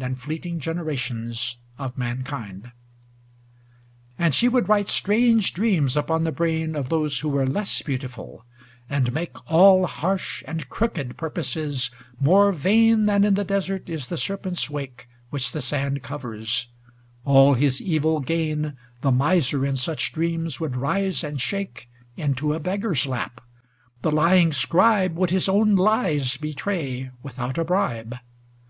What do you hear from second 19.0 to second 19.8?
The miser in